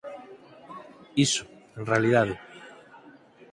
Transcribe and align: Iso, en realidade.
Iso, 1.27 1.43
en 1.77 1.83
realidade. 1.91 2.35